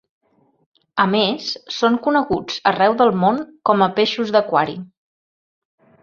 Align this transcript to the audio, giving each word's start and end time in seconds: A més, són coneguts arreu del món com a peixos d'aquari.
A 1.01 1.03
més, 1.09 1.49
són 1.75 1.97
coneguts 2.07 2.57
arreu 2.71 2.95
del 3.01 3.13
món 3.25 3.37
com 3.71 3.83
a 3.87 3.89
peixos 3.99 4.33
d'aquari. 4.37 4.75